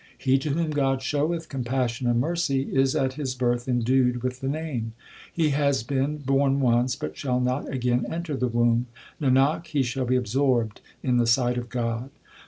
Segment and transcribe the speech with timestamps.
[0.17, 4.47] He to whom God showeth compassion and mercy, Is at his birth endued with the
[4.49, 4.93] Name;
[5.31, 8.87] He has been born once, but shall not again enter the womb;
[9.21, 12.09] Nanak, he shall be absorbed in the sight of God.